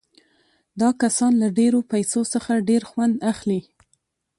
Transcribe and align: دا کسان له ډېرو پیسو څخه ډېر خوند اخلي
دا 0.81 0.89
کسان 1.01 1.33
له 1.41 1.47
ډېرو 1.59 1.79
پیسو 1.91 2.21
څخه 2.33 2.65
ډېر 2.69 2.81
خوند 2.89 3.15
اخلي 3.31 3.59